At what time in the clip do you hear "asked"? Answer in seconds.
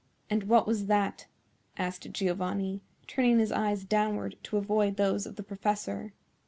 1.77-2.11